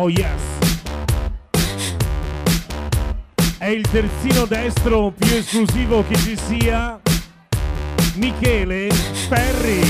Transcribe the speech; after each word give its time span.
Oh 0.00 0.08
yes. 0.08 0.40
È 3.58 3.66
il 3.66 3.84
terzino 3.90 4.44
destro 4.46 5.10
più 5.10 5.34
esclusivo 5.34 6.04
che 6.06 6.14
ci 6.14 6.36
sia. 6.36 7.00
Michele 8.14 8.92
Ferri. 8.92 9.80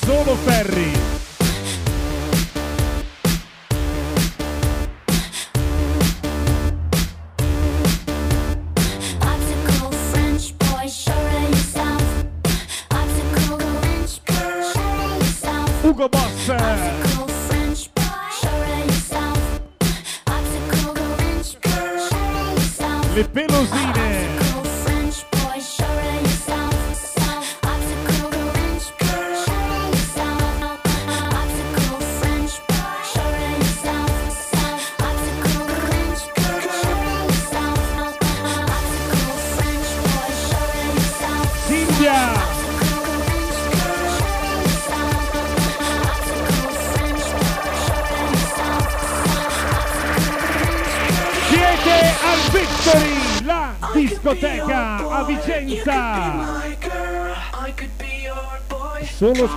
Solo 0.00 0.34
Ferri. 0.36 1.11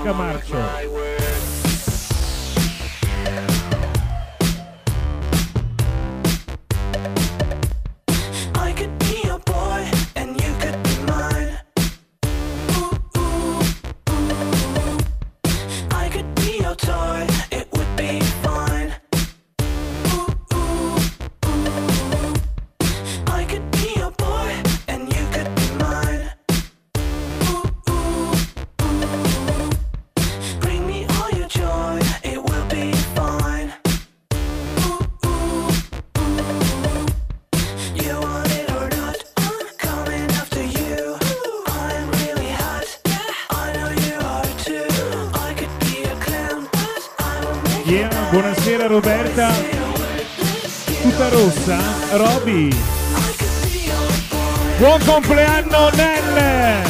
Solo 0.06 0.45
Roberta. 48.96 49.52
Tutta 51.02 51.28
rossa. 51.28 51.78
Roby. 52.12 52.70
Buon 54.78 55.04
compleanno 55.04 55.90
Nel. 55.90 56.82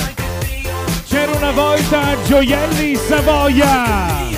C'era 1.07 1.31
una 1.31 1.51
volta 1.51 2.15
Gioielli 2.27 2.95
Savoia. 2.95 4.34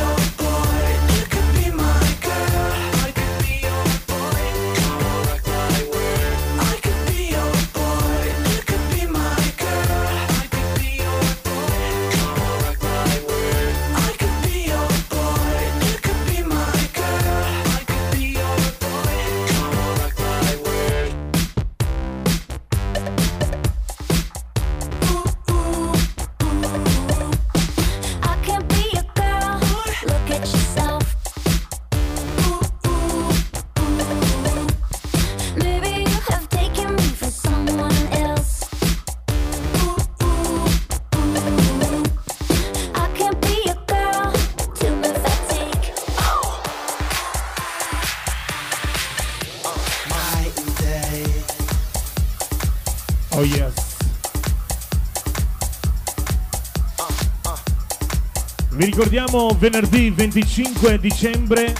Ricordiamo 58.97 59.49
venerdì 59.59 60.09
25 60.09 60.97
dicembre. 60.97 61.71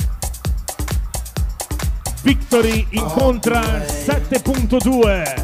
Victory 2.21 2.85
incontra 2.91 3.59
7.2 3.59 5.43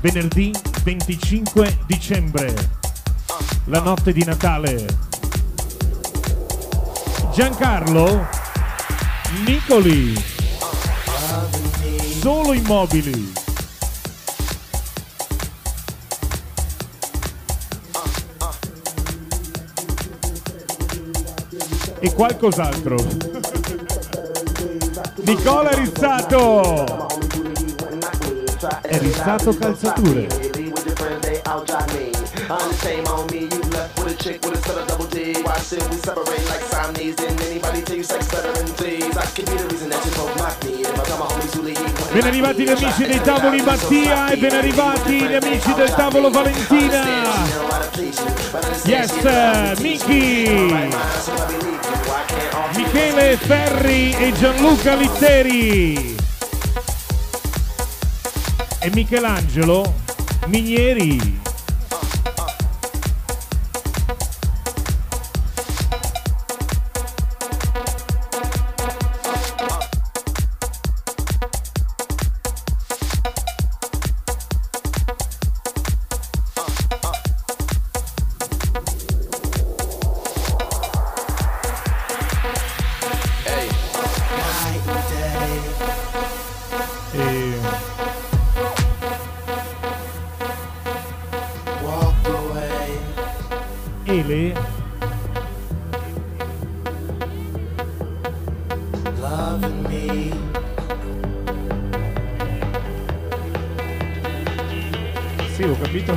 Venerdì 0.00 0.52
25 0.84 1.78
dicembre. 1.86 2.54
La 3.64 3.80
notte 3.80 4.12
di 4.12 4.22
Natale. 4.22 4.86
Giancarlo 7.34 8.28
Nicoli. 9.44 10.14
Solo 12.20 12.52
immobili 12.52 13.41
e 22.02 22.12
qualcos'altro. 22.12 22.96
Nicola 25.24 25.70
Rizzato! 25.70 27.06
È 28.80 28.98
Rizzato 28.98 29.56
Calzature. 29.56 30.26
I'm 32.48 32.68
the 32.68 32.74
same 32.74 33.06
on 33.06 33.24
me, 33.30 33.46
you 33.48 33.60
left 33.70 33.98
with 33.98 34.12
a 34.12 34.16
chick 34.16 34.44
with 34.44 34.58
a 34.58 34.62
set 34.62 34.76
of 34.76 34.86
double 34.88 35.06
D. 35.06 35.32
Why 35.42 35.58
should 35.60 35.88
we 35.88 35.96
separate 35.96 36.44
like 36.48 36.62
Siamese? 36.68 37.14
Didn't 37.14 37.40
anybody 37.40 37.82
tell 37.82 37.96
you 37.96 38.02
sex 38.02 38.26
better 38.28 38.52
than 38.52 38.66
please? 38.74 39.16
I 39.16 39.24
could 39.26 39.46
be 39.46 39.56
the 39.56 39.68
reason 39.68 39.88
that 39.88 40.04
you 40.04 40.10
broke 40.12 40.36
my 40.36 40.50
feet. 40.60 40.86
If 40.86 40.98
I 40.98 41.04
tell 41.04 41.18
my 41.18 41.26
homies 41.26 41.54
who 41.54 41.62
leave, 41.62 41.80
Ben 42.12 42.24
arrivati 42.26 42.64
gli 42.64 42.68
amici 42.68 43.06
dei 43.06 43.20
tavoli 43.22 43.62
Mattia 43.62 44.28
e 44.28 44.36
ben 44.36 44.52
arrivati 44.52 45.22
gli 45.22 45.34
amici 45.34 45.72
del 45.72 45.94
tavolo 45.94 46.30
Valentina. 46.30 47.04
Yes, 48.84 49.78
Miki, 49.80 51.71
Michele 52.76 53.36
Ferri 53.36 54.14
e 54.18 54.32
Gianluca 54.32 54.94
Litteri. 54.94 56.16
E 58.80 58.90
Michelangelo 58.92 59.94
Minieri. 60.46 61.41
Bailey. 94.22 94.54
Sì, 105.54 105.62
ho 105.64 105.76
capito. 105.80 106.14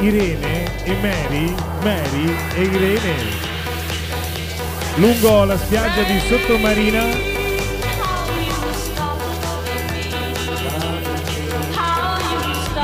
Irene 0.00 0.84
e 0.84 0.96
Mary, 1.00 1.54
Mary 1.82 2.36
e 2.54 2.62
Irene. 2.62 3.14
Lungo 4.96 5.44
la 5.44 5.56
spiaggia 5.56 6.02
di 6.02 6.20
Sottomarina. 6.20 7.32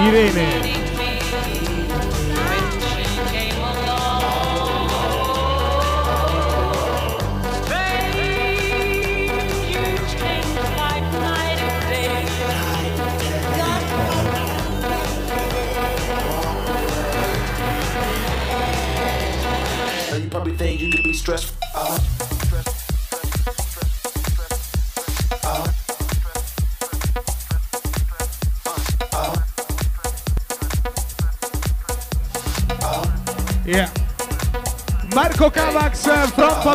Irene 0.02 0.79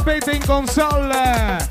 sapete 0.06 0.36
in 0.36 0.46
console. 0.46 1.68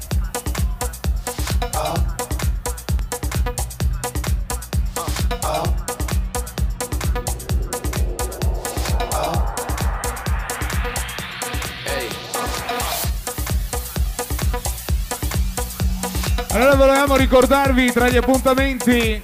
Allora 16.50 16.74
volevamo 16.74 17.16
ricordarvi 17.16 17.92
tra 17.92 18.08
gli 18.08 18.16
appuntamenti 18.16 19.22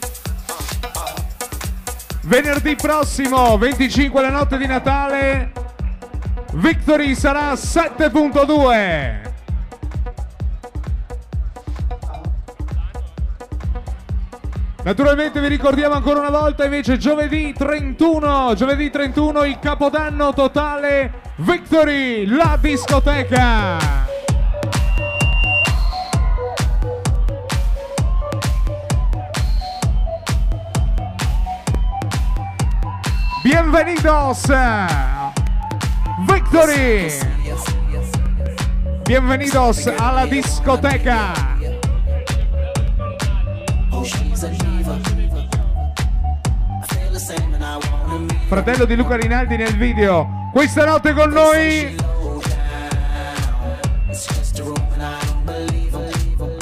venerdì 2.22 2.76
prossimo 2.76 3.58
25 3.58 4.20
la 4.20 4.30
notte 4.30 4.56
di 4.56 4.66
Natale 4.66 5.59
Victory 6.60 7.14
sarà 7.14 7.54
7.2. 7.54 9.28
Naturalmente 14.82 15.40
vi 15.40 15.48
ricordiamo 15.48 15.94
ancora 15.94 16.20
una 16.20 16.28
volta 16.28 16.64
invece 16.64 16.98
giovedì 16.98 17.54
31, 17.56 18.52
giovedì 18.56 18.90
31 18.90 19.44
il 19.44 19.58
capodanno 19.58 20.34
totale 20.34 21.32
Victory, 21.36 22.26
la 22.26 22.58
discoteca. 22.60 23.78
Bienvenidos. 33.42 35.09
Gregory. 36.60 37.10
Bienvenidos 39.04 39.86
a 39.86 40.12
la 40.12 40.26
discoteca. 40.26 41.32
Fratello 48.48 48.84
di 48.84 48.94
Luca 48.94 49.16
Rinaldi 49.16 49.56
nel 49.56 49.74
video. 49.76 50.50
Questa 50.52 50.84
notte 50.84 51.14
con 51.14 51.30
noi 51.30 51.96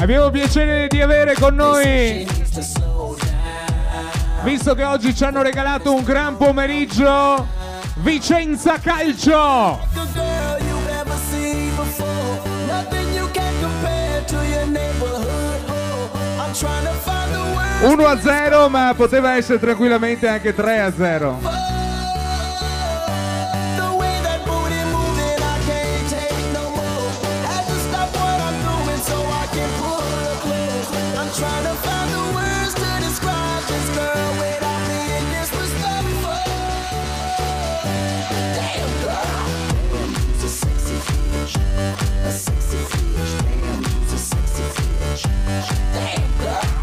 Abbiamo 0.01 0.31
piacere 0.31 0.87
di 0.87 1.03
avere 1.03 1.35
con 1.35 1.57
noi, 1.57 2.25
visto 4.45 4.75
che 4.77 4.85
oggi 4.85 5.13
ci 5.13 5.25
hanno 5.25 5.43
regalato 5.43 5.93
un 5.93 6.05
gran 6.05 6.37
pomeriggio, 6.37 7.58
Vicenza 8.01 8.79
Calcio. 8.79 9.81
Uno 17.81 18.07
a 18.07 18.19
0, 18.21 18.69
ma 18.69 18.93
poteva 18.97 19.37
essere 19.37 19.59
tranquillamente 19.59 20.27
anche 20.29 20.55
3-0. 20.55 21.58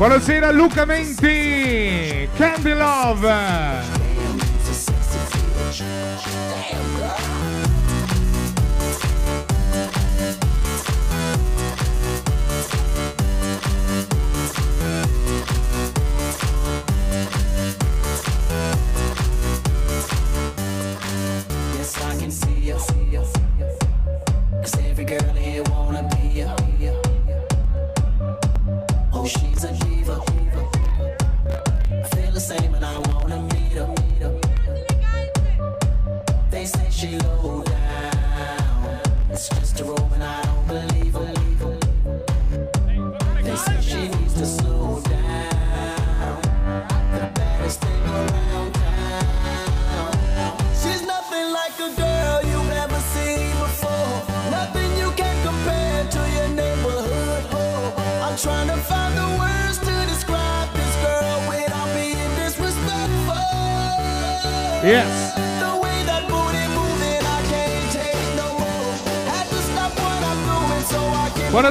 Buonasera 0.05 0.51
Luca 0.51 0.85
Menti, 0.85 2.29
Candy 2.37 2.73
Love. 2.75 4.04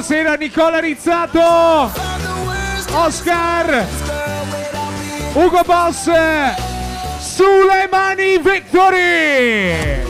Buonasera 0.07 0.37
Nicola 0.37 0.81
Rizzato, 0.81 1.91
Oscar, 2.93 3.87
Ugo 5.33 5.63
Boss, 5.65 6.11
Suleimani 7.21 8.37
vittorie! 8.39 10.04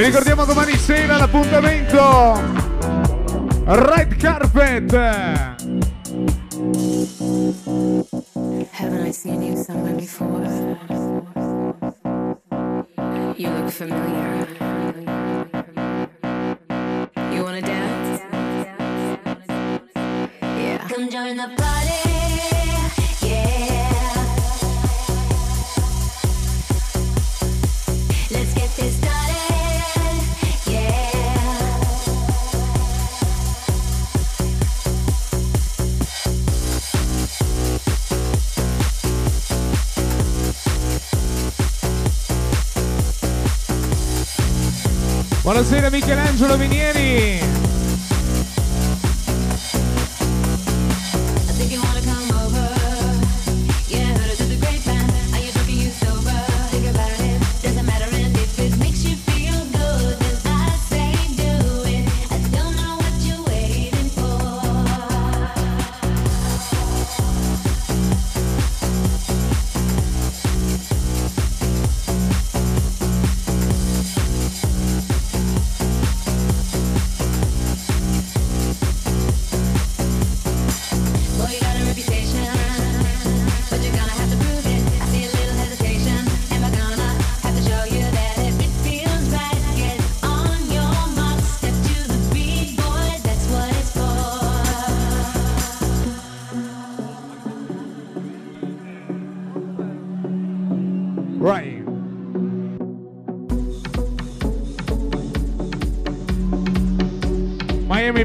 Vi 0.00 0.06
ricordiamo 0.06 0.46
domani 0.46 0.78
sera 0.78 1.18
l'appuntamento 1.18 2.40
Red 3.66 4.16
Carpet. 4.16 4.94
Haven't 8.70 9.06
I 9.06 9.12
seen 9.12 9.42
you 9.42 9.62
somewhere 9.62 9.92
before? 9.92 10.46
You 13.36 13.50
look 13.50 13.68
familiar. 13.68 14.46
You 17.30 17.42
wanna 17.42 17.60
dance? 17.60 18.22
Yeah. 20.40 20.88
Come 20.88 21.10
join 21.10 21.36
the 21.36 21.50
party. 21.58 22.09
Buonasera 45.50 45.90
Michelangelo 45.90 46.56
Vinieri. 46.56 47.59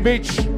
Beach. 0.06 0.55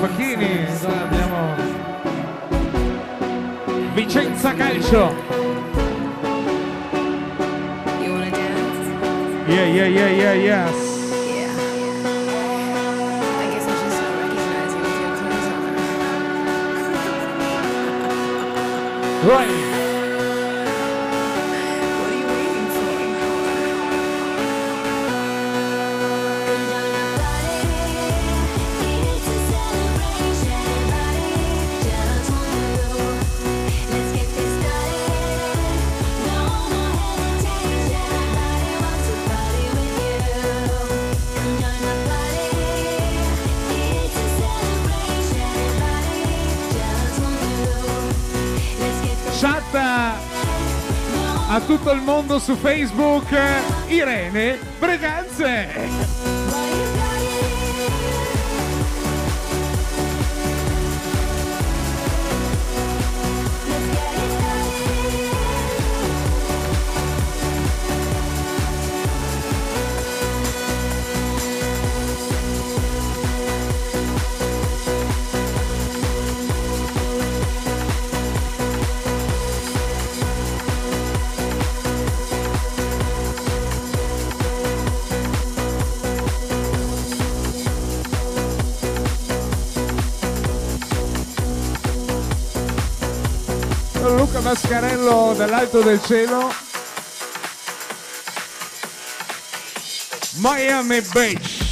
Facchini, 0.00 0.64
abbiamo 0.86 1.54
Vicenza 3.94 4.54
Calcio. 4.54 5.12
You 8.00 8.12
wanna 8.12 8.30
dance? 8.30 9.48
Yeah, 9.48 9.64
yeah, 9.66 9.86
yeah, 9.86 10.10
yeah, 10.10 10.34
yes. 10.34 10.88
Right. 19.24 19.67
su 52.40 52.56
Facebook 52.56 53.24
eh, 53.32 53.94
Irene 53.94 54.58
Breganze. 54.80 56.17
Mascarello 94.48 95.34
dall'alto 95.34 95.82
del 95.82 96.00
cielo. 96.00 96.50
Miami 100.38 101.02
Beach. 101.12 101.67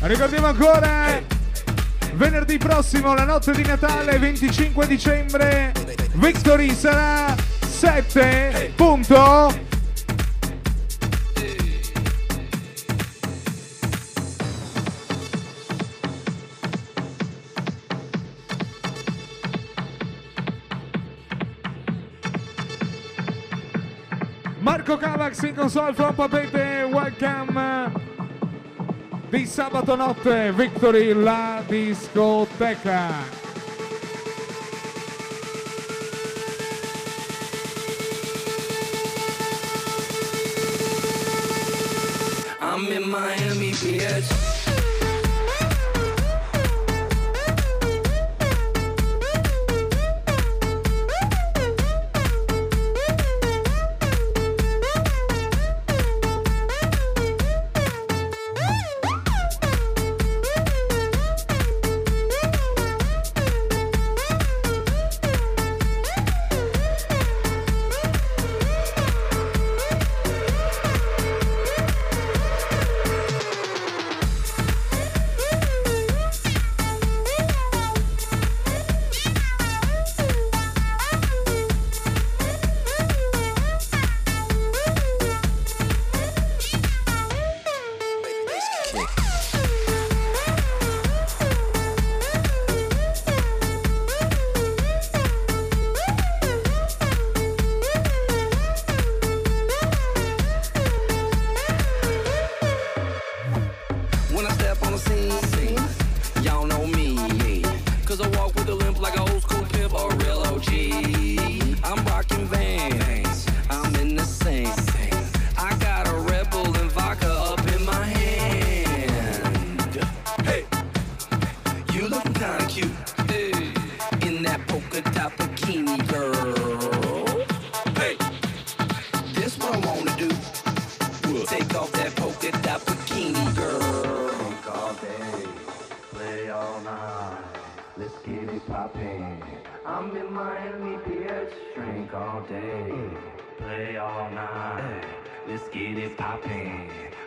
Ricordiamo 0.00 0.46
ancora 0.46 1.20
venerdì 2.14 2.56
prossimo, 2.56 3.14
la 3.14 3.24
notte 3.24 3.52
di 3.52 3.62
Natale, 3.62 4.18
25 4.18 4.86
dicembre, 4.86 5.72
Victory 6.12 6.72
sarà 6.72 7.34
7. 7.60 8.72
Punto. 8.76 9.66
Marco 24.60 24.96
Cavax 24.96 25.42
in 25.42 25.54
console 25.54 25.92
from 25.94 26.14
Papete, 26.14 26.88
welcome 26.90 28.07
di 29.30 29.46
sabato 29.46 29.94
notte, 29.94 30.52
Victory 30.52 31.12
la 31.12 31.62
discoteca. 31.66 33.37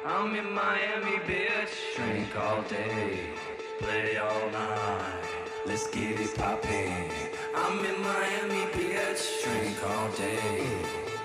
I'm 0.05 0.35
in 0.35 0.51
Miami, 0.53 1.17
bitch. 1.27 1.95
Drink 1.95 2.35
all 2.35 2.61
day, 2.63 3.19
play 3.79 4.17
all 4.17 4.49
night. 4.49 5.23
Let's 5.65 5.87
get 5.89 6.19
it 6.19 6.35
poppin'. 6.35 7.09
I'm 7.55 7.85
in 7.85 8.01
Miami, 8.01 8.63
bitch. 8.73 9.43
Drink 9.43 9.77
all 9.91 10.09
day, 10.11 10.65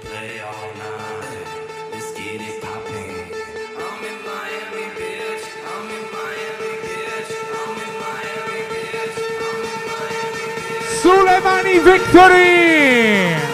play 0.02 0.40
all 0.40 0.68
night. 0.84 1.46
Let's 1.90 2.12
get 2.12 2.40
it 2.40 2.62
poppin'. 2.62 3.26
I'm 3.84 4.04
in 4.10 4.18
Miami, 4.28 4.86
bitch. 4.98 5.44
I'm 5.72 5.88
in 5.96 6.04
Miami, 6.16 6.72
bitch. 6.84 7.32
I'm 7.60 7.76
in 7.86 7.94
Miami, 8.04 8.60
bitch. 8.72 9.18
I'm 9.48 9.66
in 9.72 9.82
Miami, 9.90 10.52
bitch. 10.60 11.00
Suleimani 11.02 11.76
victory! 11.88 13.45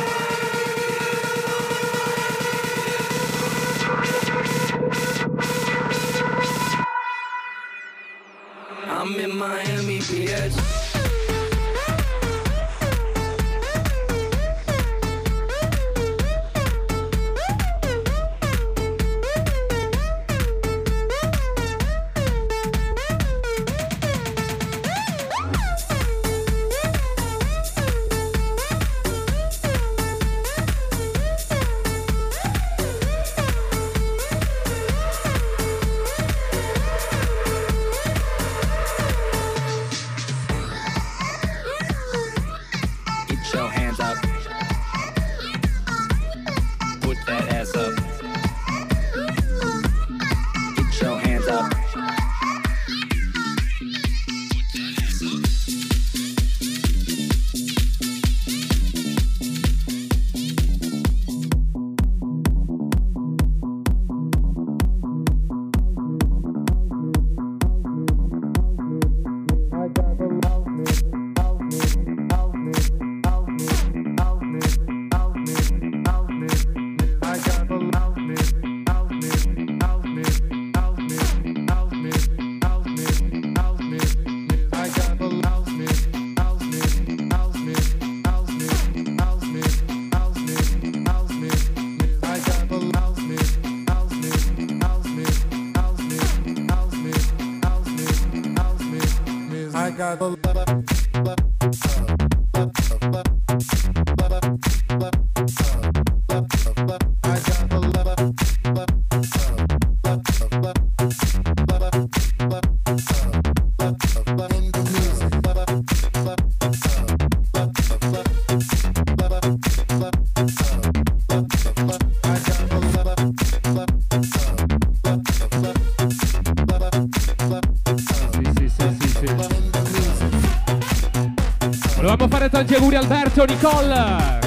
tanti 132.53 132.75
auguri 132.75 132.97
Alberto, 132.97 133.47
Nicole. 133.47 134.39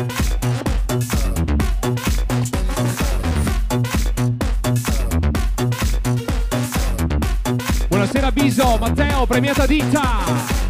Buonasera 7.87 8.31
Biso, 8.31 8.77
Matteo, 8.77 9.25
premiata 9.25 9.65
ditta. 9.65 10.64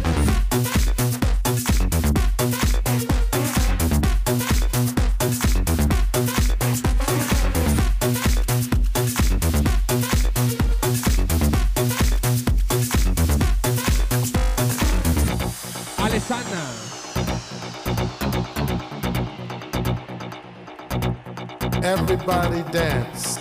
Dance. 22.70 23.38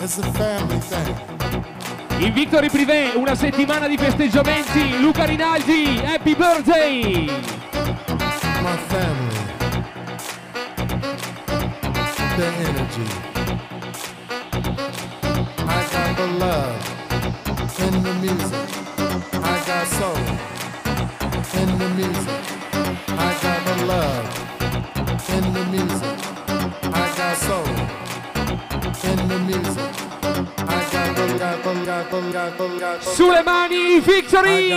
It's 0.00 0.18
a 0.18 0.32
family 0.32 0.78
thing. 0.80 1.16
In 2.20 2.32
Victory 2.32 2.68
Privé, 2.68 3.12
una 3.14 3.34
settimana 3.34 3.86
di 3.86 3.96
festeggiamenti. 3.96 5.00
Luca 5.00 5.24
Rinaldi, 5.24 6.00
happy 6.04 6.34
birthday! 6.34 7.57
Victory! 34.42 34.67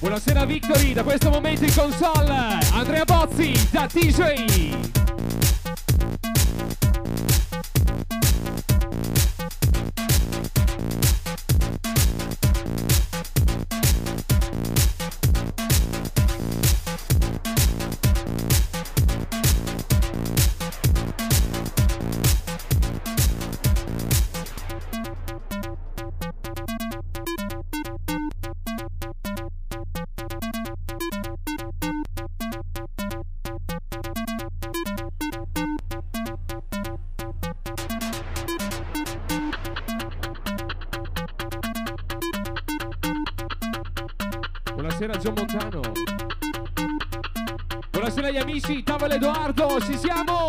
Buonasera 0.00 0.46
Victory, 0.46 0.94
da 0.94 1.02
questo 1.02 1.28
momento 1.28 1.62
in 1.64 1.74
console, 1.74 2.58
Andrea 2.72 3.04
Bozzi 3.04 3.52
da 3.70 3.86
DJ. 3.86 4.99
iniciamos. 50.02 50.39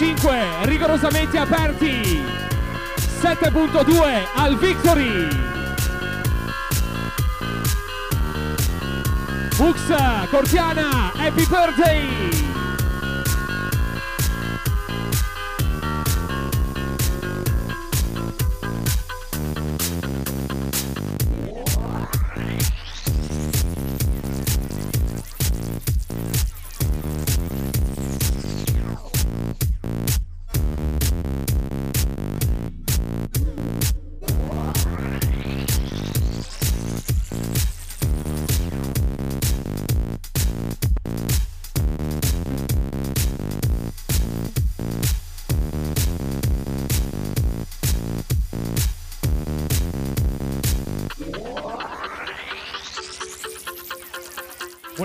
7.5 0.00 0.64
rigorosamente 0.64 1.36
aperti. 1.36 2.24
7.2 3.20 4.26
al 4.34 4.56
Victory. 4.56 5.28
Bux 9.58 9.78
Cortiana 10.30 11.12
Happy 11.18 11.44
Birthday. 11.44 12.49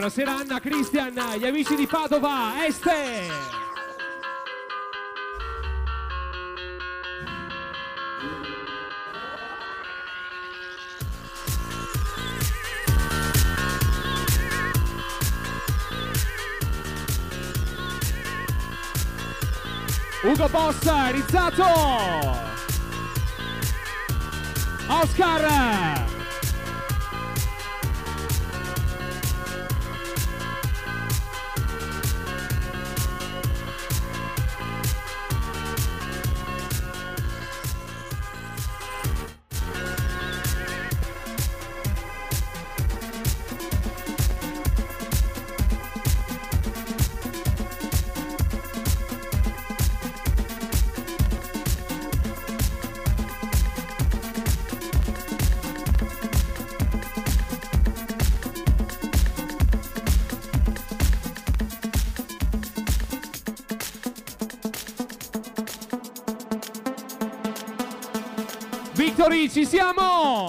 Buonasera, 0.06 0.36
Anna, 0.36 0.60
Cristian, 0.60 1.14
gli 1.36 1.48
amici 1.48 1.74
di 1.74 1.88
Padova, 1.88 2.64
Este! 2.64 3.28
Ugo 20.22 20.48
Boss, 20.50 21.12
Rizzato! 21.14 21.64
Oscar! 24.88 26.05
ci 69.50 69.66
siamo! 69.66 70.45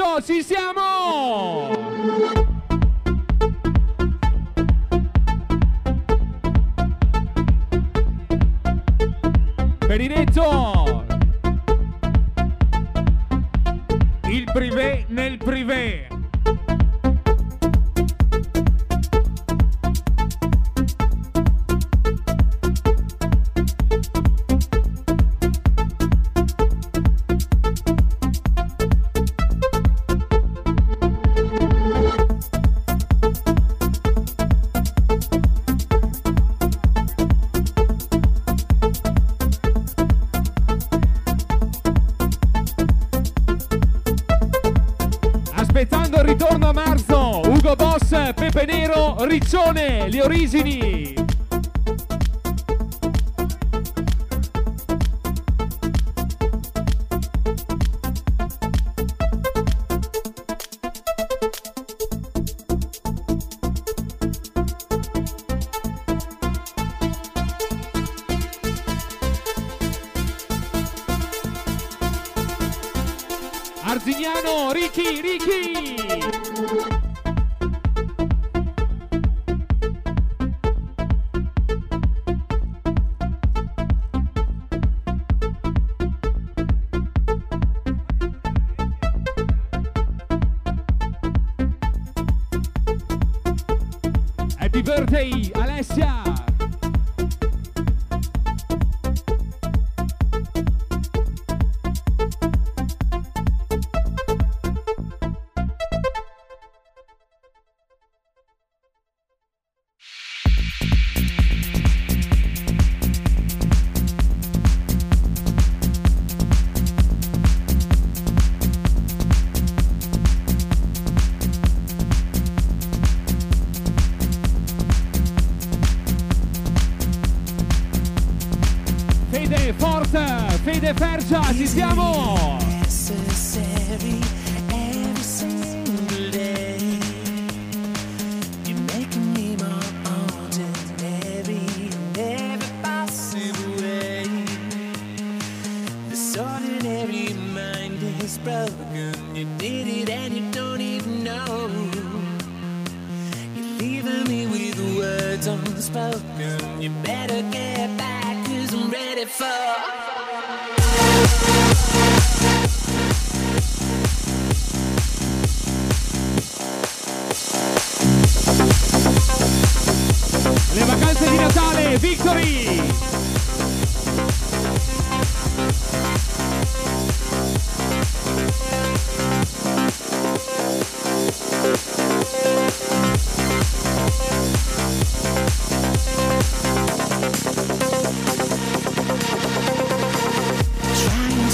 pronto? 0.00 0.22
Ci 0.22 0.42
siamo! 0.42 1.49
ritorno 46.30 46.68
a 46.68 46.72
marzo, 46.72 47.40
Ugo 47.44 47.74
Boss, 47.74 48.10
Pepe 48.34 48.64
Nero, 48.64 49.16
Riccione, 49.24 50.08
le 50.08 50.22
origini. 50.22 51.29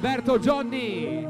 Alberto 0.00 0.38
Gianni. 0.38 1.29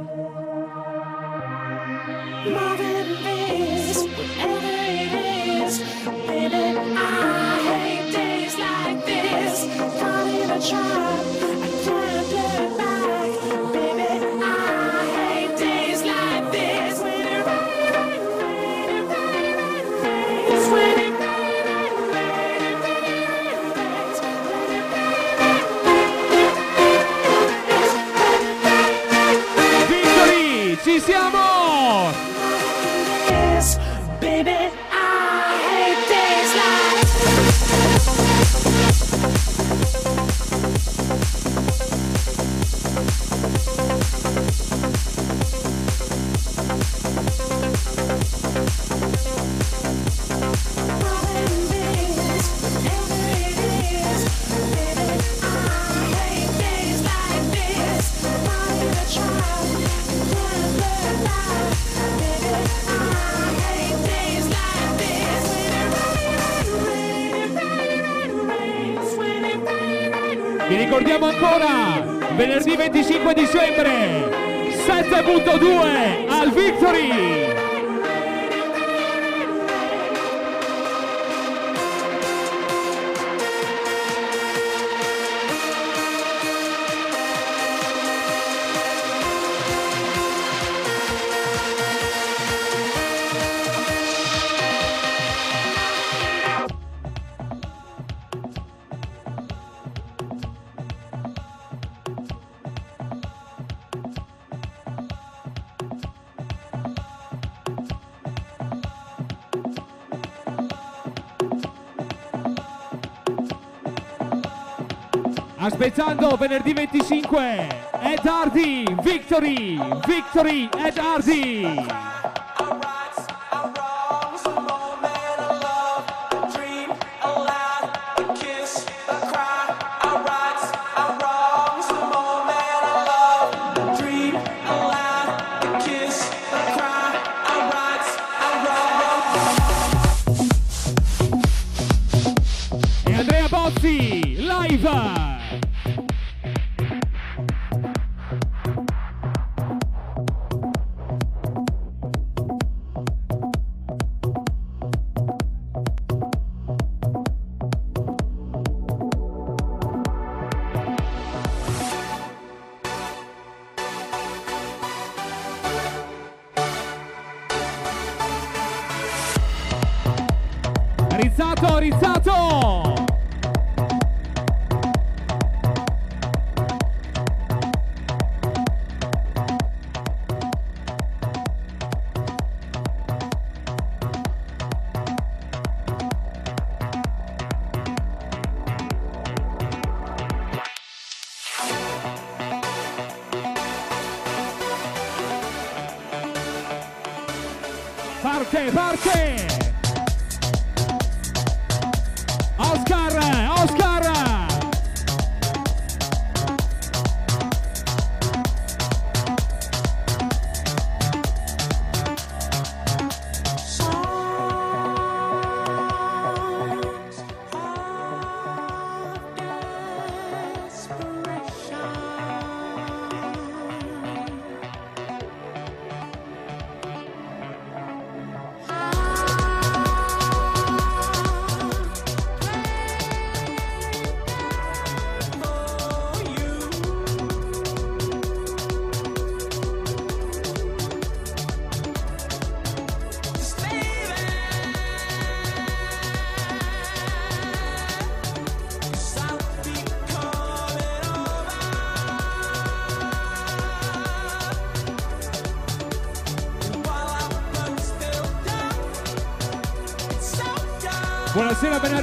Aspettando 115.81 116.37
venerdì 116.37 116.75
25, 116.75 117.67
Ed 118.03 118.27
Hardy, 118.27 118.85
Victory, 119.01 119.81
Victory, 120.05 120.69
Ed 120.77 120.99
Hardy. 120.99 122.20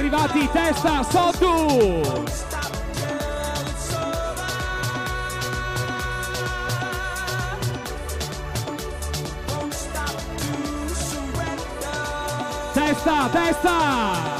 Arrivati, 0.08 0.48
testa, 0.50 1.02
Sottu! 1.02 2.00
Testa, 12.72 13.28
testa! 13.32 14.36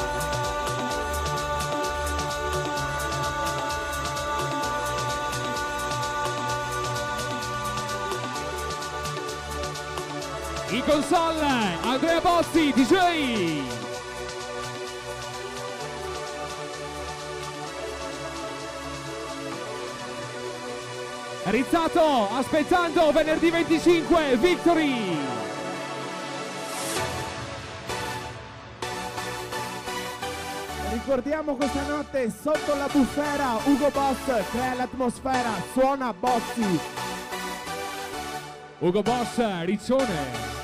Console, 10.87 11.77
Andrea 11.83 12.21
Bozzi, 12.21 12.73
DJ! 12.73 13.88
Rizzato, 21.51 22.29
aspettando 22.37 23.11
venerdì 23.11 23.51
25, 23.51 24.37
Victory! 24.37 25.17
Ricordiamo 30.93 31.55
questa 31.55 31.87
notte 31.87 32.31
sotto 32.31 32.75
la 32.75 32.89
bufera 32.93 33.59
Ugo 33.65 33.89
Boss 33.91 34.51
crea 34.51 34.75
l'atmosfera, 34.75 35.53
suona 35.73 36.13
Bozzi. 36.13 36.81
Ugo 38.81 39.03
Boss, 39.03 39.63
Riccione! 39.65 40.58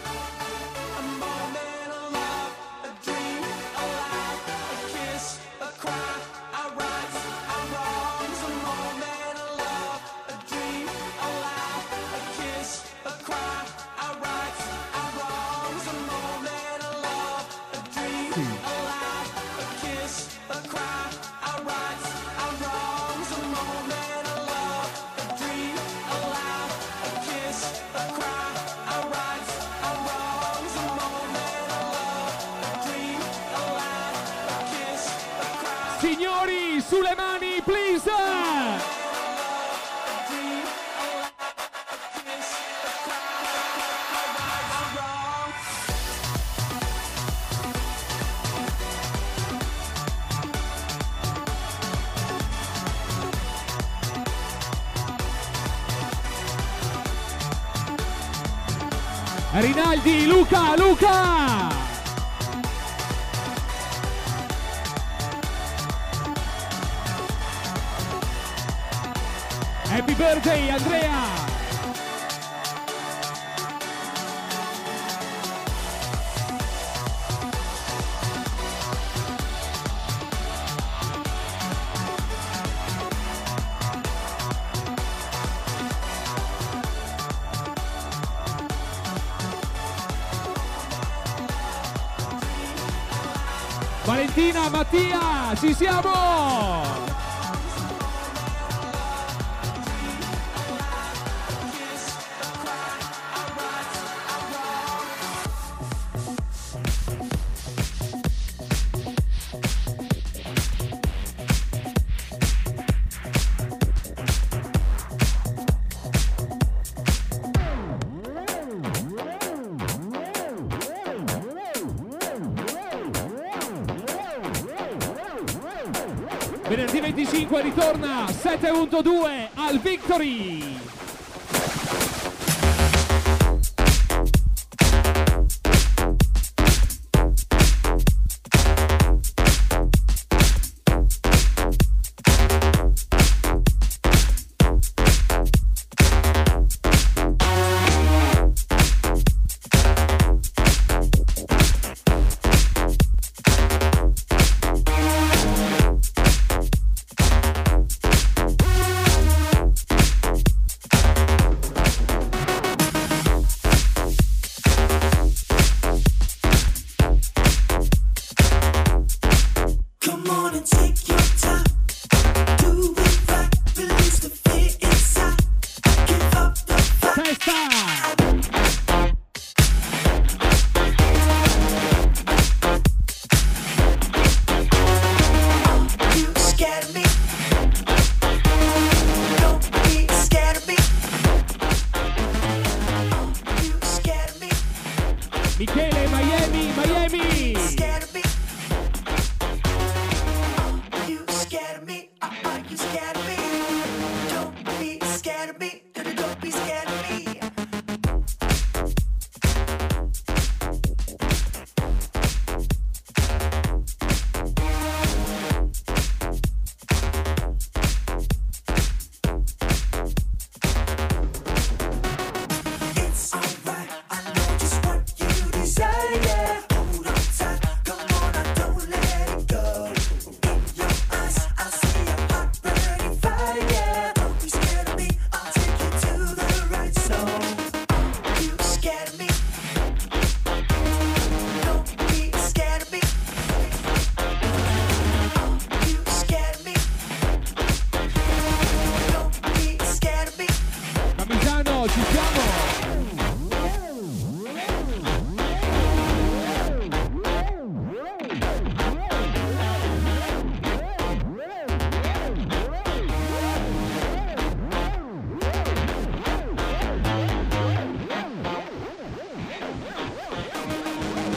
Ritorna 127.64 128.26
7.2 128.26 129.48
al 129.54 129.78
Victory. 129.78 130.73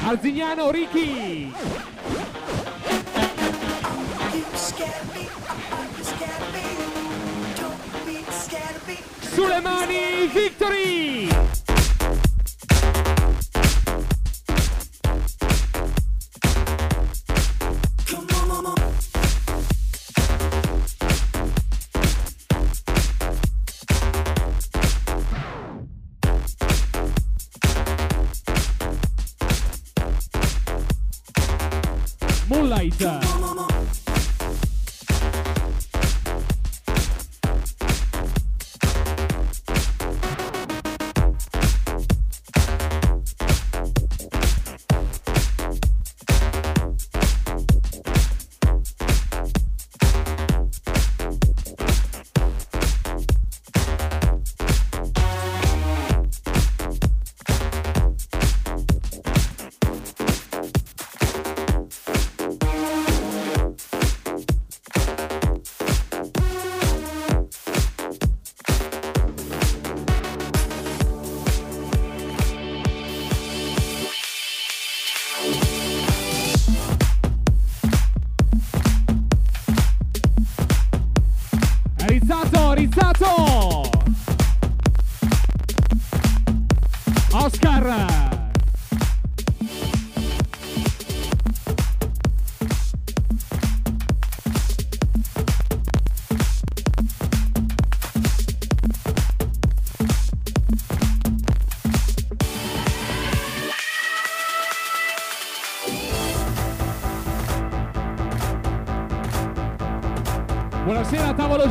Alzignano 0.07 0.71
Ricky. 0.71 1.51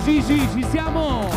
Gigi, 0.07 0.49
ci 0.53 0.65
siamo! 0.71 1.29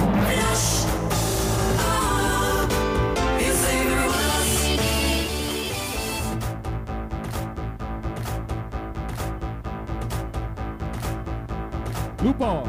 Lupo! 12.21 12.67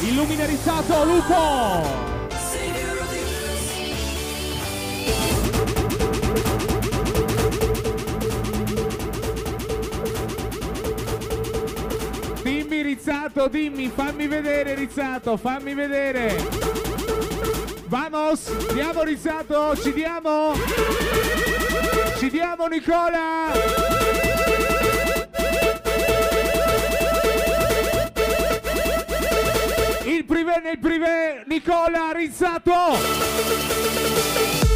Illuminarizzato 0.00 1.04
Lupo! 1.04 2.17
Rizzato, 12.88 13.48
dimmi, 13.48 13.92
fammi 13.94 14.26
vedere 14.26 14.74
Rizzato, 14.74 15.36
fammi 15.36 15.74
vedere. 15.74 16.42
Vamos, 17.84 18.50
diamo 18.72 19.02
Rizzato, 19.02 19.76
ci 19.76 19.92
diamo. 19.92 20.54
Ci 22.16 22.30
diamo 22.30 22.66
Nicola. 22.66 23.52
Il 30.04 30.24
privé 30.24 30.60
nel 30.64 30.78
privé, 30.78 31.44
Nicola 31.46 32.10
Rizzato. 32.14 34.67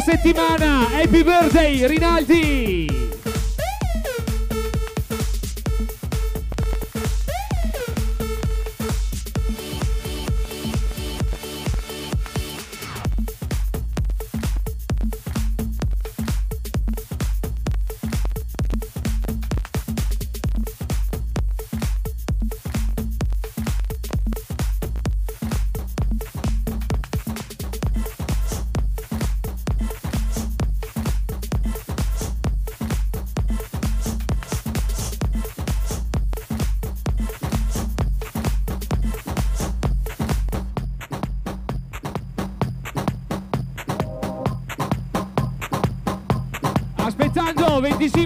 settimana. 0.00 0.88
Happy 0.90 1.22
birthday 1.22 1.86
Rinaldi! 1.86 2.79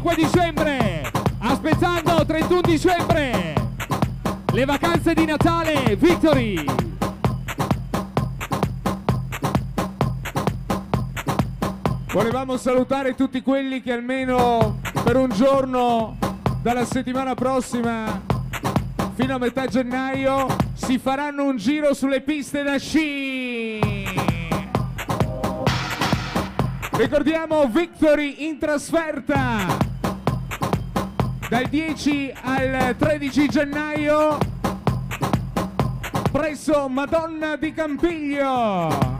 Aspettando 0.04 0.12
25 0.12 0.14
dicembre. 0.16 1.10
Aspettando 1.38 2.26
31 2.26 2.60
dicembre. 2.60 3.54
Le 4.52 4.64
vacanze 4.66 5.14
di 5.14 5.24
Natale, 5.24 5.96
Victory. 5.96 6.64
Volevamo 12.12 12.58
salutare 12.58 13.14
tutti 13.14 13.40
quelli 13.40 13.80
che 13.80 13.92
almeno 13.92 14.78
per 15.02 15.16
un 15.16 15.30
giorno 15.30 16.18
dalla 16.60 16.84
settimana 16.84 17.34
prossima 17.34 18.20
fino 19.14 19.34
a 19.34 19.38
metà 19.38 19.66
gennaio 19.66 20.54
si 20.74 20.98
faranno 20.98 21.44
un 21.44 21.56
giro 21.56 21.94
sulle 21.94 22.20
piste 22.20 22.62
da 22.62 22.76
sci. 22.76 23.80
Ricordiamo 26.92 27.66
Victory 27.68 28.46
in 28.46 28.58
trasferta 28.58 29.83
dal 31.48 31.66
10 31.68 32.32
al 32.42 32.94
13 32.96 33.48
gennaio 33.48 34.38
presso 36.32 36.88
Madonna 36.88 37.56
di 37.56 37.72
Campiglio. 37.72 39.13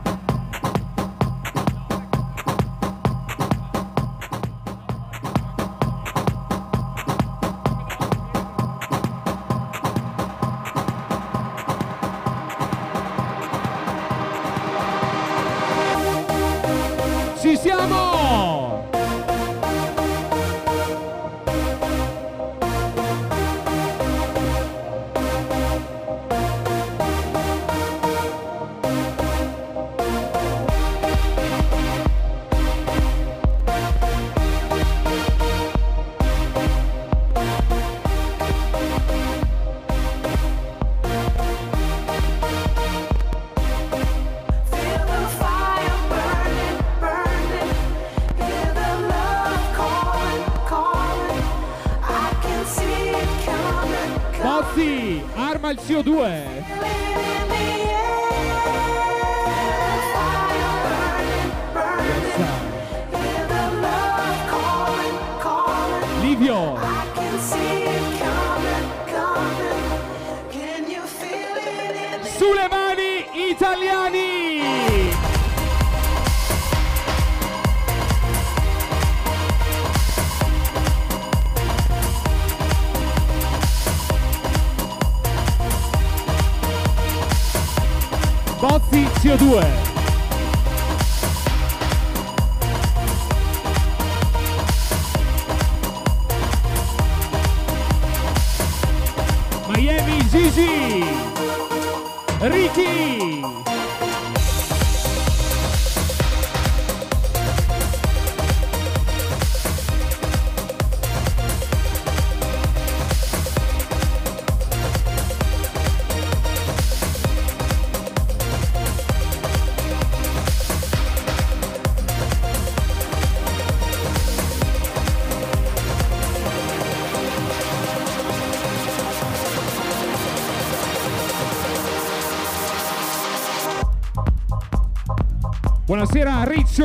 Buonasera 135.85 136.43
Rich. 136.45 136.81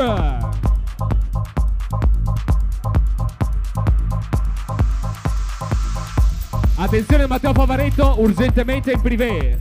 Attenzione 6.77 7.27
Matteo 7.27 7.55
Favaretto 7.55 8.17
urgentemente 8.19 8.93
in 8.93 9.01
privé 9.01 9.59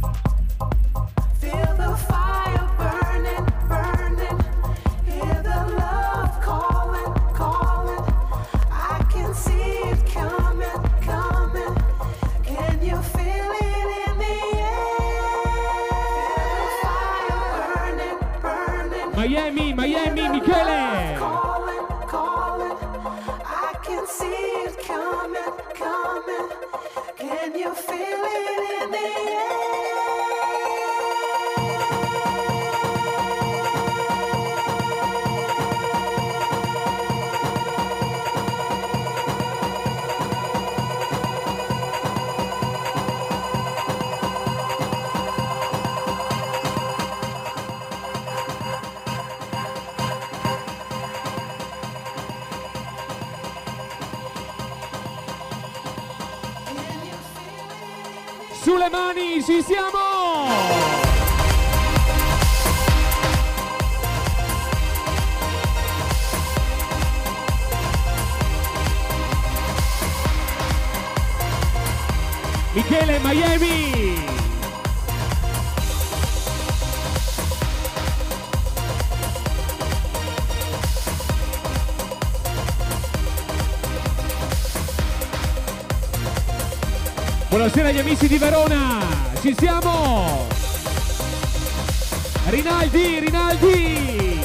Buonasera 87.71 87.95
agli 87.95 88.07
amici 88.07 88.27
di 88.27 88.37
Verona, 88.39 88.99
ci 89.41 89.55
siamo! 89.55 90.47
Rinaldi, 92.47 93.19
Rinaldi! 93.19 94.39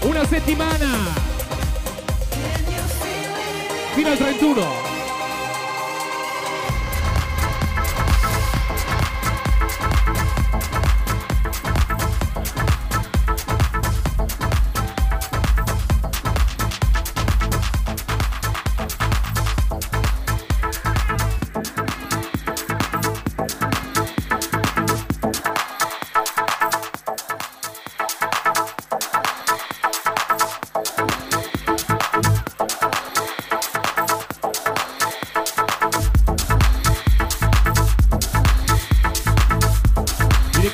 Una 0.00 0.26
settimana 0.26 0.88
fino 3.94 4.10
al 4.10 4.16
31. 4.16 4.83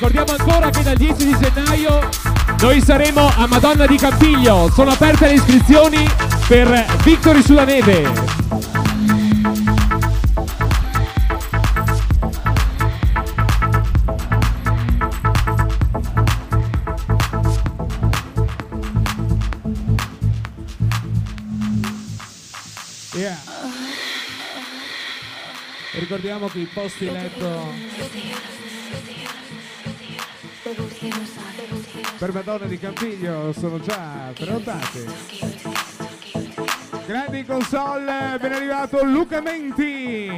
ricordiamo 0.01 0.31
ancora 0.31 0.71
che 0.71 0.81
dal 0.81 0.97
10 0.97 1.25
di 1.25 1.37
gennaio 1.39 2.09
noi 2.59 2.81
saremo 2.81 3.29
a 3.37 3.45
Madonna 3.45 3.85
di 3.85 3.97
Campiglio. 3.97 4.67
Sono 4.73 4.89
aperte 4.89 5.27
le 5.27 5.33
iscrizioni 5.33 6.03
per 6.47 6.85
Victory 7.03 7.43
sulla 7.43 7.65
neve. 7.65 8.39
ricordiamo 25.93 26.47
che 26.47 26.59
i 26.59 26.65
posti 26.73 27.09
letto 27.09 28.60
per 32.17 32.33
Madonna 32.33 32.65
di 32.65 32.79
Campiglio 32.79 33.51
sono 33.53 33.79
già 33.79 34.31
prenotate 34.33 35.71
grandi 37.11 37.43
console 37.43 38.37
ben 38.39 38.53
arrivato 38.53 39.03
Luca 39.03 39.41
Menti. 39.41 40.29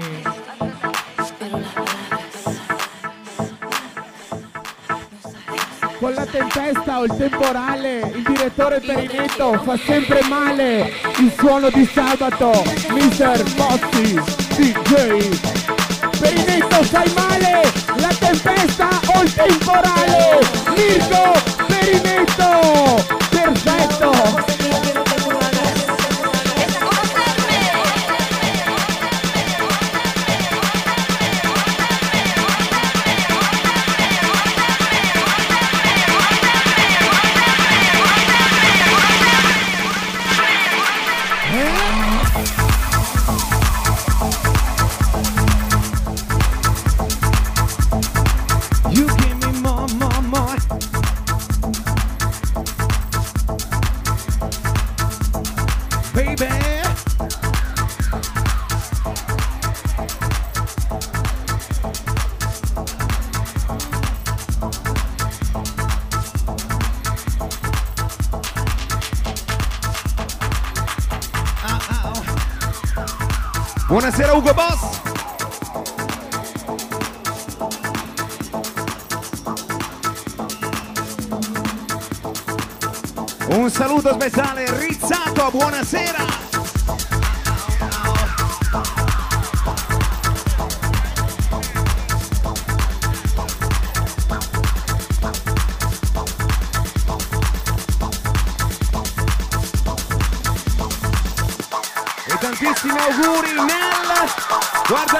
Con 5.99 6.13
la 6.13 6.25
tempesta 6.25 6.99
o 6.99 7.03
il 7.03 7.15
temporale 7.15 7.99
il 8.15 8.23
direttore 8.23 8.79
per 8.79 9.03
il 9.03 9.11
netto 9.13 9.53
fa 9.61 9.77
sempre 9.77 10.23
male 10.27 10.91
il 11.19 11.31
suono 11.37 11.69
di 11.69 11.85
sabato 11.85 12.63
Mr. 12.89 13.43
Mozzi 13.55 14.19
DJ 14.55 15.63
netto 16.45 16.83
fai 16.83 17.13
male! 17.13 17.82
La 17.97 18.09
tempesta 18.19 18.89
o 19.15 19.23
il 19.23 19.33
temporale, 19.33 20.39
Mirko 20.75 21.33
Perimento. 21.67 23.22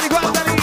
guarda 0.10 0.42
ali. 0.42 0.63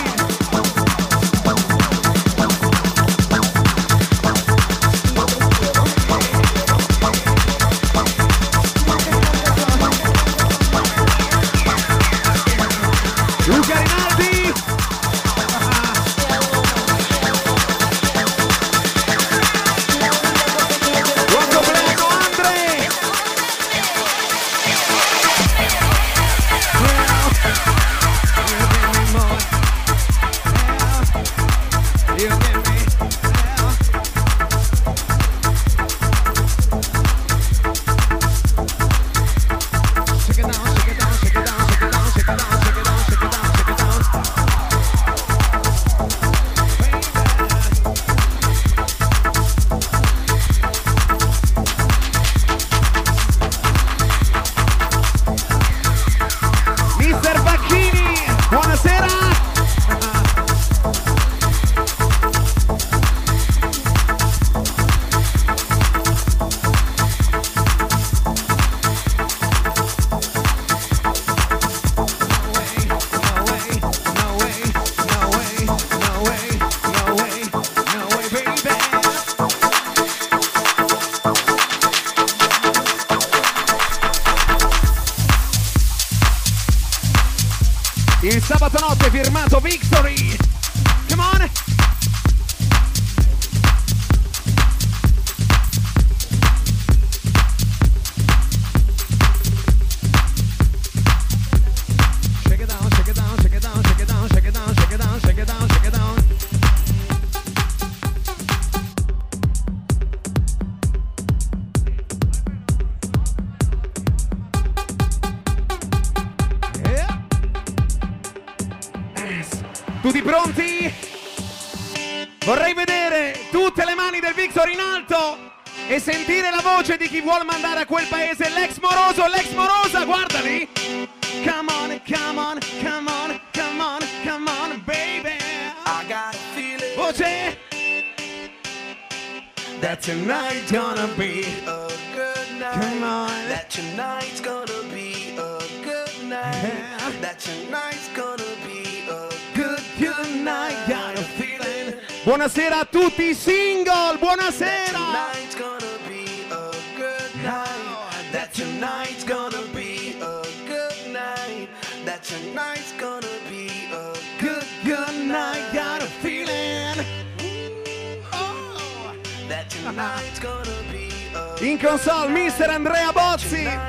Oh. 168.33 169.15
That 169.49 169.71
tonight's 169.71 170.39
gonna 170.45 170.83
be 170.91 171.33
a 171.33 171.65
In 171.65 171.79
console, 171.79 172.29
mister 172.29 172.69
Andrea 172.69 173.13
Bozzi. 173.13 173.65
a 173.65 173.89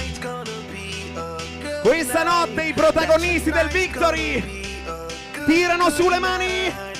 Questa 1.81 2.23
notte 2.23 2.63
i 2.63 2.73
protagonisti 2.73 3.51
del 3.51 3.67
Victory 3.67 4.41
tirano 5.45 5.89
sulle 5.89 6.19
mani. 6.19 6.90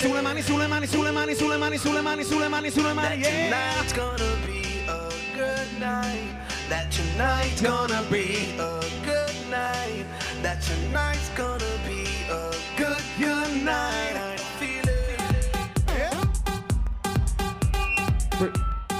Sulle 0.00 0.22
mani, 0.22 0.40
sulle 0.42 0.66
mani, 0.66 0.86
sulle 0.86 1.10
mani, 1.12 1.34
sulle 1.34 1.58
mani, 1.58 1.76
sulle 1.76 2.00
mani, 2.00 2.24
sulle 2.24 2.48
mani, 2.48 2.70
sulle 2.70 2.94
mani, 2.94 3.20
yeah! 3.20 3.50
Tonight's 3.50 3.92
gonna 3.92 4.34
be 4.46 4.80
a 4.88 5.10
good 5.36 5.78
night. 5.78 6.32
That 6.70 6.90
tonight's 6.90 7.60
gonna 7.60 8.02
be 8.10 8.54
a 8.58 8.80
good 9.04 9.36
night. 9.50 10.06
That 10.40 10.62
tonight's 10.62 11.28
gonna 11.36 11.76
be 11.86 12.06
a 12.30 12.50
good, 12.78 13.02
good 13.18 13.62
night. 13.62 14.16
I 14.16 14.38
feel 14.58 14.88
it. 14.88 15.20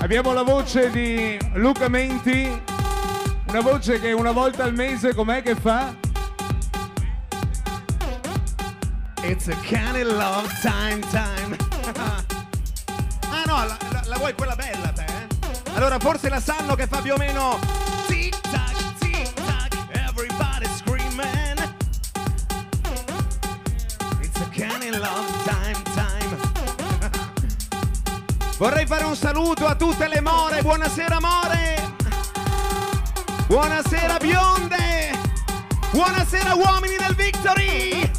Abbiamo 0.02 0.34
la 0.34 0.42
voce 0.42 0.90
di 0.90 1.38
Luca 1.54 1.88
Menti, 1.88 2.60
una 3.48 3.60
voce 3.62 3.98
che 4.00 4.12
una 4.12 4.32
volta 4.32 4.64
al 4.64 4.74
mese 4.74 5.14
com'è 5.14 5.42
che 5.42 5.54
fa? 5.54 5.94
It's 9.30 9.46
a 9.48 9.54
kind 9.62 9.96
of 9.96 10.08
love 10.08 10.50
time 10.60 11.00
time. 11.12 11.56
ah 13.30 13.44
no, 13.46 13.54
la, 13.64 13.76
la- 13.92 14.02
la 14.06 14.16
vuoi 14.18 14.34
quella 14.34 14.56
bella 14.56 14.88
te? 14.92 15.04
eh? 15.04 15.72
Allora 15.74 15.98
forse 16.00 16.28
la 16.28 16.40
sanno 16.40 16.74
che 16.74 16.86
fa 16.88 17.00
più 17.00 17.12
o 17.12 17.16
meno 17.16 17.58
tic 18.08 18.36
tac 18.40 18.74
tic 18.98 19.32
tac 19.34 19.72
everybody 20.08 20.66
screaming. 20.76 21.58
It's 24.20 24.40
a 24.40 24.48
kind 24.50 24.82
of 24.94 25.00
love 25.00 25.26
time 25.44 25.80
time. 25.94 26.36
Vorrei 28.58 28.84
fare 28.86 29.04
un 29.04 29.14
saluto 29.14 29.66
a 29.66 29.76
tutte 29.76 30.08
le 30.08 30.20
more. 30.20 30.60
Buonasera 30.60 31.18
more. 31.20 31.88
Buonasera 33.46 34.16
bionde. 34.18 35.12
Buonasera 35.92 36.54
uomini 36.54 36.96
del 36.96 37.14
Victory. 37.14 38.09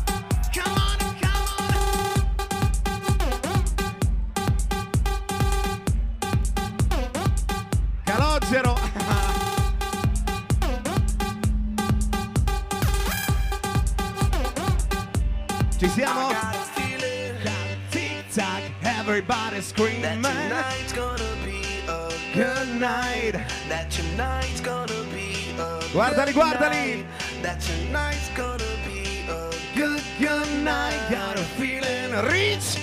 Everybody 19.61 20.01
that 20.01 20.15
screaming. 20.15 20.23
tonight's 20.23 20.93
gonna 20.93 21.35
be 21.45 21.61
a 21.87 22.09
Good 22.33 22.79
night. 22.79 23.33
That 23.69 23.91
tonight's 23.91 24.61
gonna 24.61 25.03
be 25.13 25.51
a 25.57 25.79
Guardali, 25.93 26.33
good 26.33 26.35
guardali. 26.35 26.97
night. 26.97 27.05
That 27.41 27.59
tonight's 27.61 28.29
gonna 28.29 28.63
be 28.87 29.21
a 29.29 29.51
Good, 29.75 30.03
good 30.19 30.63
night, 30.63 30.99
got 31.09 31.37
a 31.37 31.43
feeling 31.59 32.11
rich. 32.31 32.77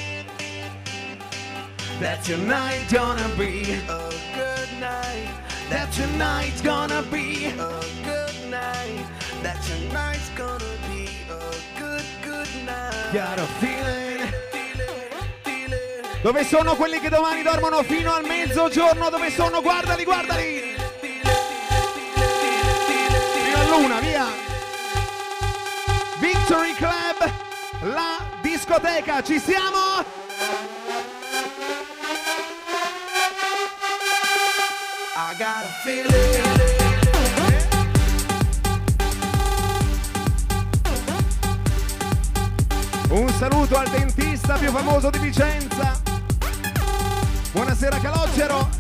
That 2.01 2.23
tonight's 2.23 2.93
gonna 2.93 3.29
be, 3.37 3.73
a 3.89 4.11
good 4.35 4.69
night. 4.81 5.29
that 5.71 5.93
tonight's 5.93 6.61
gonna 6.63 7.03
be. 7.11 7.47
A 7.47 7.83
good 8.05 8.51
night. 8.51 9.07
That 9.43 9.61
tonight's 9.63 10.31
gonna 10.31 10.77
be 10.89 11.09
a 11.29 11.81
good, 11.81 12.05
good 12.23 12.49
night. 12.67 13.13
Got 13.13 13.39
a 13.39 13.47
feeling. 13.61 14.18
Dove 16.21 16.45
sono 16.45 16.75
quelli 16.75 16.99
che 16.99 17.09
domani 17.09 17.43
dormono 17.43 17.83
fino 17.85 18.13
al 18.13 18.25
mezzogiorno? 18.25 19.09
Dove 19.09 19.31
sono? 19.31 19.63
Guardali, 19.63 20.03
guardali! 20.03 20.75
Fino 23.45 23.59
a 23.59 23.63
luna, 23.69 24.01
via! 24.01 24.27
Victory 26.19 26.75
Club, 26.75 27.33
la 27.83 28.19
discoteca, 28.43 29.23
ci 29.23 29.39
siamo? 29.39 30.05
I 35.15 35.35
got 35.37 35.65
a 35.65 35.69
feeling. 35.85 36.77
Un 43.11 43.29
saluto 43.39 43.77
al 43.77 43.89
dentista 43.89 44.57
più 44.57 44.71
famoso 44.71 45.11
di 45.11 45.19
Vicenza. 45.19 45.98
Buonasera 47.55 47.99
Calogero. 48.01 48.78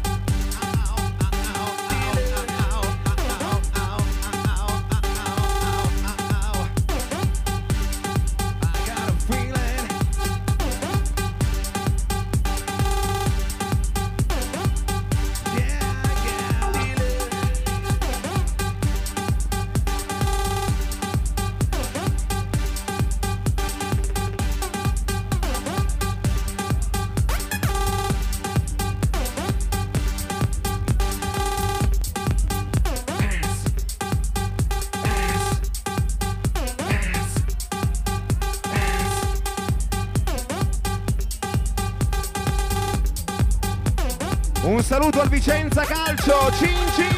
Vicenza 45.48 45.82
Calcio, 45.86 46.52
cin 46.58 46.76
cin! 46.94 47.17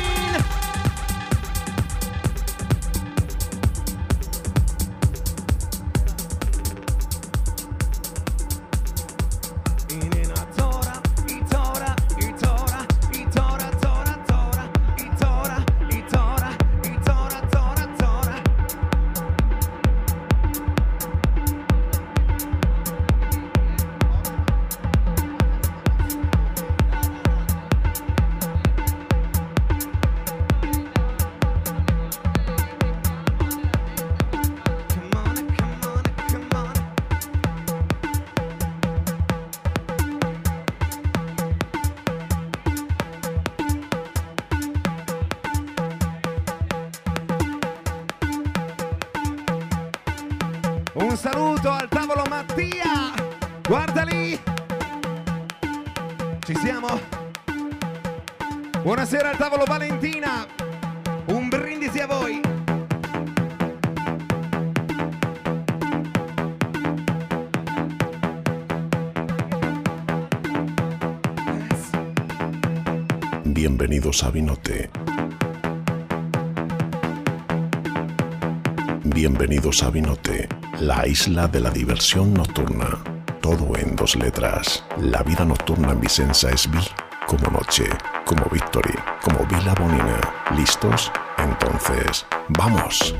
Bienvenidos 79.04 79.82
a 79.82 79.90
Vinote, 79.90 80.48
la 80.78 81.04
isla 81.06 81.48
de 81.48 81.58
la 81.58 81.70
diversión 81.70 82.34
nocturna. 82.34 83.02
todo 83.40 83.76
en 83.76 83.96
dos 83.96 84.14
letras. 84.14 84.84
La 85.00 85.22
vida 85.24 85.44
nocturna 85.44 85.90
en 85.90 86.00
Vicenza 86.00 86.50
es 86.50 86.70
Vi 86.70 86.78
como 87.26 87.50
noche, 87.50 87.84
como 88.24 88.44
Victory, 88.52 88.94
como 89.20 89.44
Vila 89.46 89.74
Bonina. 89.74 90.20
¿Listos? 90.56 91.10
Entonces, 91.38 92.24
¡vamos! 92.50 93.14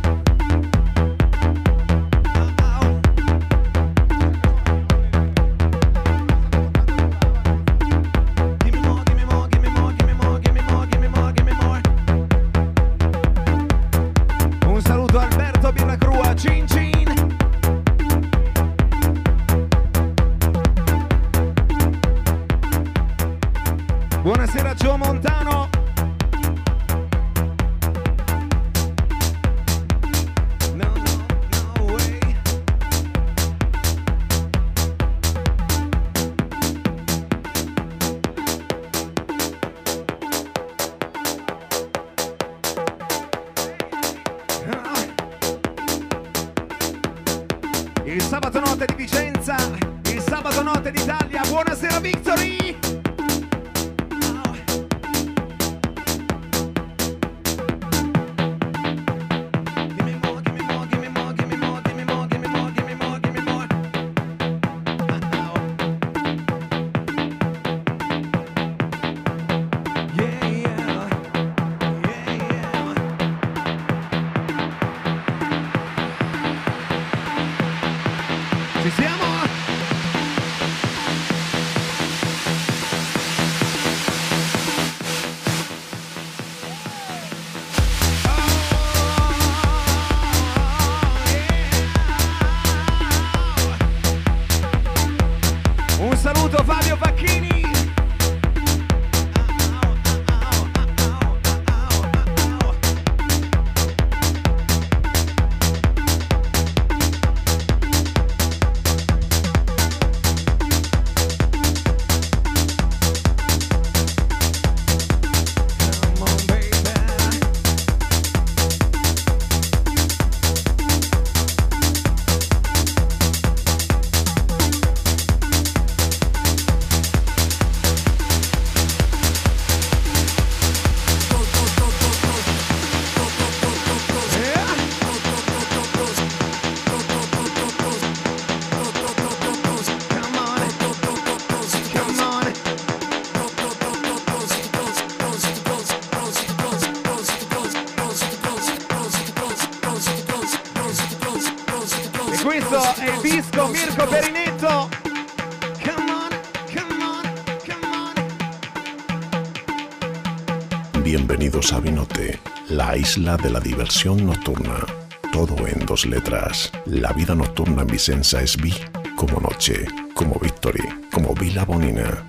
Vinote, 161.79 162.41
la 162.69 162.97
isla 162.97 163.37
de 163.37 163.51
la 163.51 163.61
diversión 163.61 164.27
nocturna. 164.27 164.85
Todo 165.33 165.67
en 165.69 165.87
dos 165.87 166.05
letras. 166.07 166.73
La 166.87 167.13
vida 167.13 167.35
nocturna 167.35 167.83
en 167.83 167.89
Vicenza 167.89 168.43
es 168.43 168.57
Vi 168.57 168.75
como 169.15 169.39
noche, 169.41 169.87
como 170.15 170.35
Victory, 170.41 170.83
como 171.13 171.35
Vila 171.35 171.65
Bonina. 171.65 172.25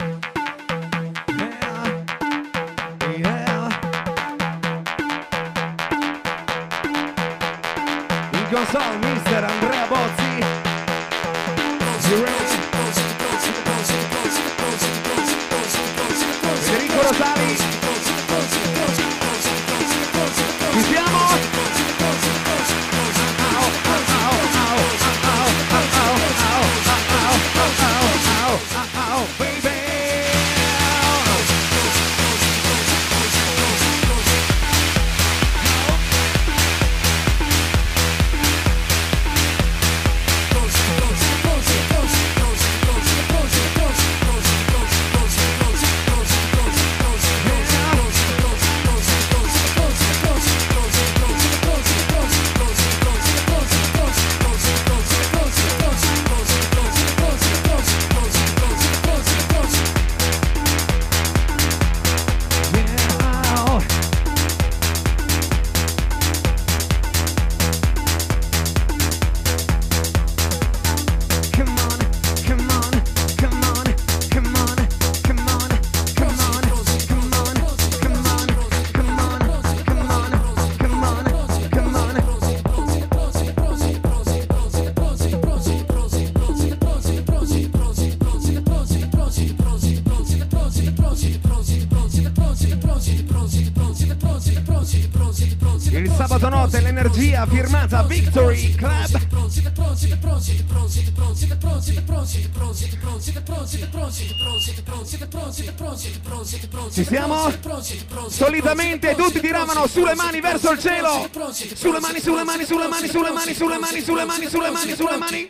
Solitamente 108.28 109.16
tutti 109.16 109.40
tiravano 109.40 109.88
sulle 109.88 110.14
mani 110.16 110.40
verso 110.40 110.72
il 110.72 110.80
cielo. 110.80 111.28
Sulle 111.74 112.00
mani, 112.00 112.20
sulle 112.20 112.44
mani, 112.44 112.66
sulle 112.66 112.88
mani, 112.88 113.08
sulle 113.08 113.32
mani, 113.32 113.54
sulle 113.54 113.78
mani, 113.80 114.02
sulle 114.02 114.26
mani, 114.26 114.48
sulle 114.48 114.70
mani, 114.70 114.96
sulle 114.96 115.18
mani. 115.18 115.48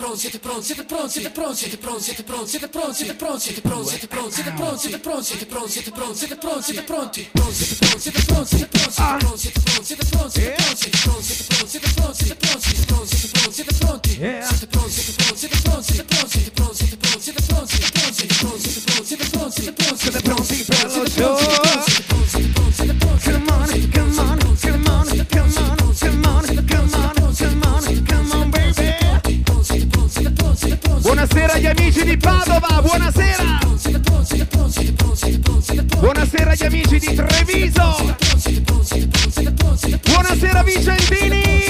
Yeah. 14.21 14.47
Siete 20.01 20.21
pronti 20.21 20.63
per 20.63 20.95
lo 20.95 21.07
show? 21.07 21.37
Come 21.37 22.10
amici 31.71 32.03
di 32.03 32.17
Padova, 32.17 32.81
buonasera. 32.81 33.59
Buonasera 35.99 36.51
agli 36.51 36.63
amici 36.63 36.99
di 36.99 37.13
Treviso. 37.13 38.15
Buonasera 40.03 40.63
Vicentini. 40.63 41.60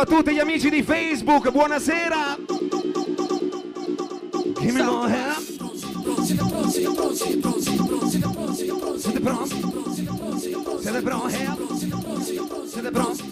A 0.00 0.06
tutti 0.06 0.32
gli 0.32 0.38
amici 0.38 0.70
di 0.70 0.82
Facebook, 0.82 1.50
buonasera! 1.50 2.38
Give 4.58 4.72
me 4.72 4.82
more 4.82 5.10
help. 5.10 5.38
Siete 8.98 9.20
pronti? 9.20 9.54
Siete 10.80 11.00
pronti? 11.00 11.44
Siete 12.66 12.90
pronti? 12.90 13.24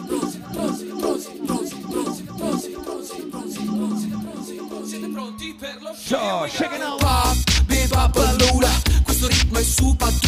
Show, 5.96 6.46
shake 6.48 6.74
it 6.74 6.82
out! 6.82 7.02
Beba 7.66 8.08
Ballura 8.08 8.68
Questo 9.04 9.28
ritmo 9.28 9.58
è 9.58 9.62
super 9.62 10.27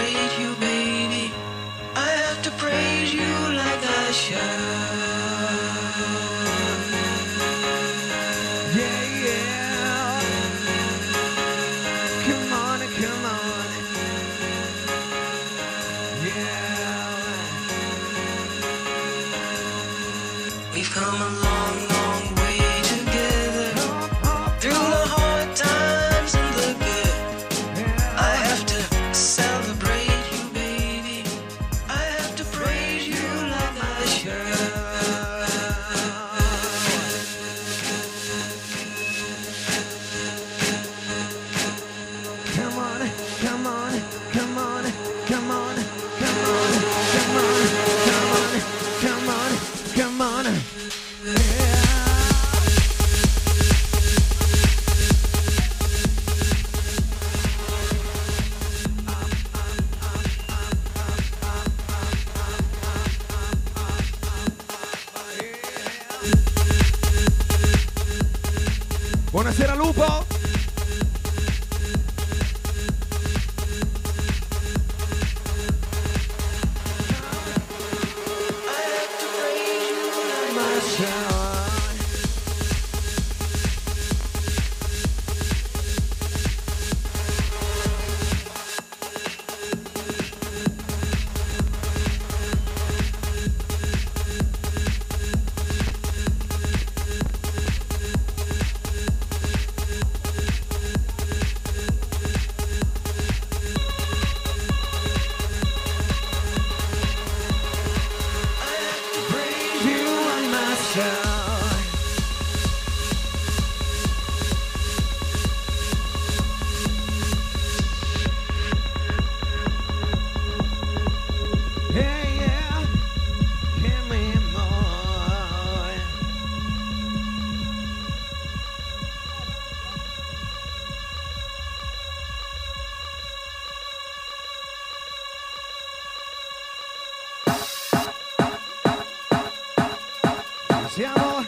Siamo 140.91 141.45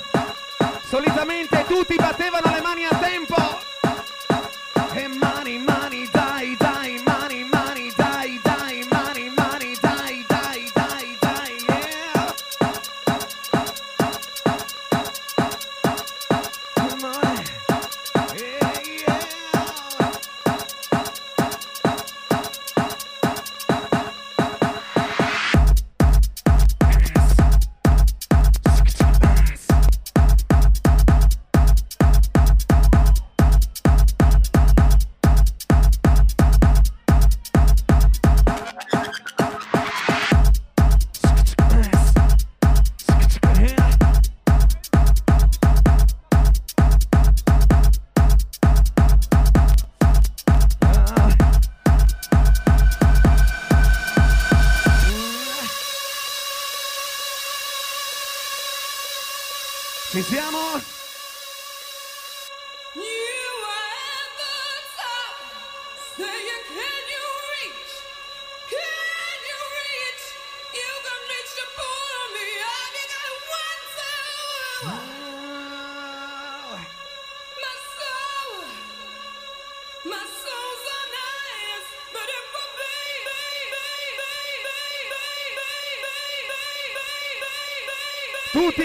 solitamente 0.85 1.65
tutti 1.67 1.95
battevano 1.95 2.49
le 2.49 2.61
mani 2.61 2.85
a 2.85 2.95
tempo. 2.95 3.35
E 4.93 5.07
ma 5.07 5.32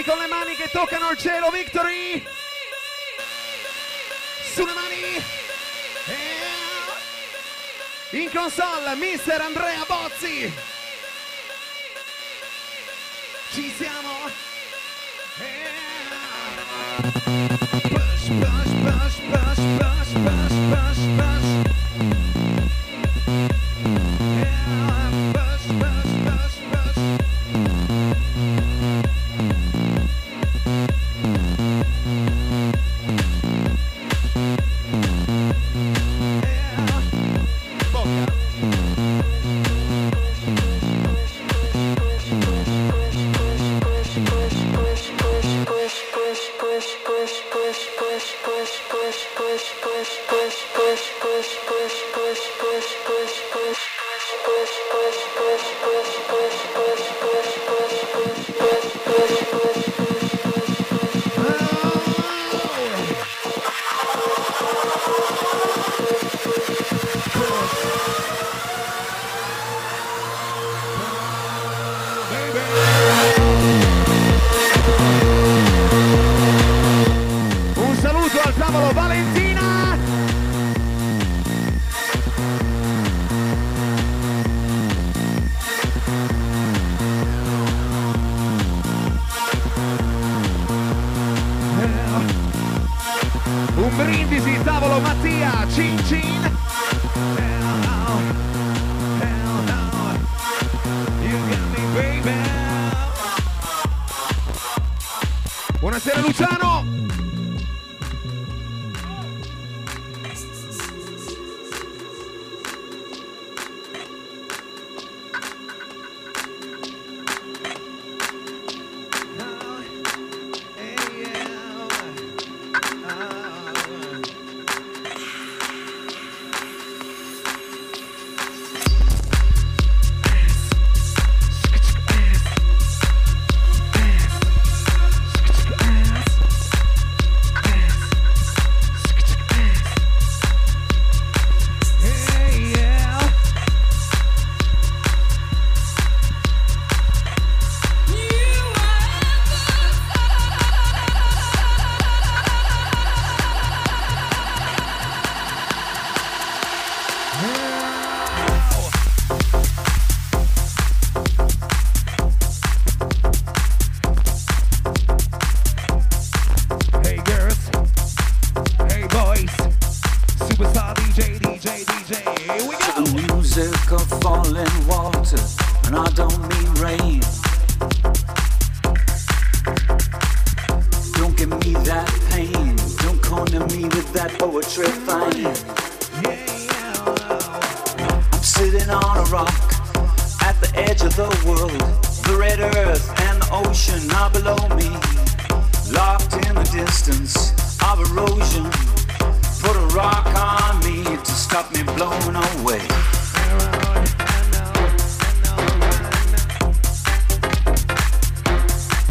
con 0.09 0.19
le 0.19 0.27
mani 0.27 0.55
che 0.57 0.71
toccano 0.71 1.11
il 1.11 1.19
cielo, 1.19 1.51
Victory! 1.51 2.25
Sulle 4.55 4.73
mani! 4.73 5.23
In 8.13 8.31
console, 8.31 8.95
mister 8.95 9.39
Andrea 9.39 9.85
Bozzi! 9.87 10.51
Ci 13.51 13.75
siamo! 13.77 13.88